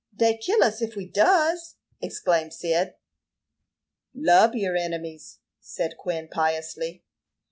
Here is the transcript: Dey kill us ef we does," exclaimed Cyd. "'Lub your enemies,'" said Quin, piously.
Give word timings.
Dey 0.15 0.35
kill 0.35 0.63
us 0.63 0.81
ef 0.81 0.95
we 0.95 1.05
does," 1.05 1.75
exclaimed 2.01 2.55
Cyd. 2.55 2.95
"'Lub 4.15 4.55
your 4.55 4.75
enemies,'" 4.75 5.37
said 5.59 5.95
Quin, 5.95 6.27
piously. 6.27 7.03